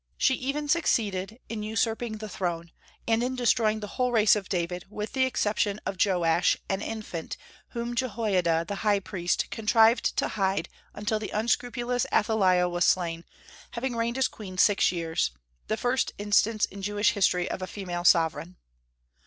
She 0.17 0.33
even 0.33 0.67
succeeded 0.67 1.37
in 1.47 1.61
usurping 1.61 2.17
the 2.17 2.27
throne, 2.27 2.71
and 3.07 3.21
in 3.21 3.35
destroying 3.35 3.81
the 3.81 3.85
whole 4.01 4.11
race 4.11 4.35
of 4.35 4.49
David, 4.49 4.85
with 4.89 5.13
the 5.13 5.25
exception 5.25 5.79
of 5.85 5.95
Joash, 6.03 6.57
an 6.67 6.81
infant, 6.81 7.37
whom 7.69 7.93
Jehoiada 7.93 8.65
the 8.67 8.77
high 8.77 8.99
priest 8.99 9.51
contrived 9.51 10.17
to 10.17 10.29
hide 10.29 10.69
until 10.95 11.19
the 11.19 11.29
unscrupulous 11.29 12.07
Athaliah 12.11 12.67
was 12.67 12.83
slain, 12.83 13.25
having 13.73 13.95
reigned 13.95 14.17
as 14.17 14.27
queen 14.27 14.57
six 14.57 14.91
years, 14.91 15.29
the 15.67 15.77
first 15.77 16.13
instance 16.17 16.65
in 16.65 16.81
Jewish 16.81 17.11
history 17.11 17.47
of 17.47 17.61
a 17.61 17.67
female 17.67 18.03
sovereign. 18.03 18.57